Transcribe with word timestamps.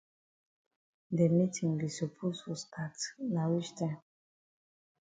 De 1.15 1.25
meetin 1.35 1.71
be 1.79 1.87
suppose 1.97 2.39
for 2.43 2.55
stat 2.63 2.97
na 3.33 3.41
wich 3.51 3.71
time. 3.77 4.01